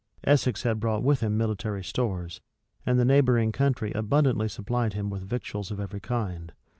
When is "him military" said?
1.19-1.83